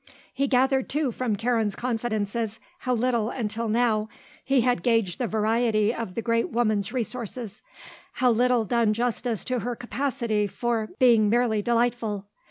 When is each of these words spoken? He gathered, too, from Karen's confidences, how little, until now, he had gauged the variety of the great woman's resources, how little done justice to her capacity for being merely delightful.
He 0.33 0.47
gathered, 0.47 0.89
too, 0.89 1.11
from 1.11 1.35
Karen's 1.35 1.75
confidences, 1.75 2.59
how 2.79 2.95
little, 2.95 3.29
until 3.29 3.69
now, 3.69 4.09
he 4.43 4.61
had 4.61 4.81
gauged 4.81 5.19
the 5.19 5.27
variety 5.27 5.93
of 5.93 6.15
the 6.15 6.23
great 6.23 6.49
woman's 6.49 6.91
resources, 6.91 7.61
how 8.13 8.31
little 8.31 8.65
done 8.65 8.95
justice 8.95 9.45
to 9.45 9.59
her 9.59 9.75
capacity 9.75 10.47
for 10.47 10.89
being 10.97 11.29
merely 11.29 11.61
delightful. 11.61 12.25